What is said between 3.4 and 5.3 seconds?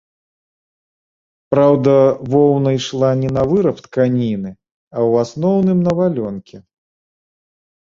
выраб тканіны, а ў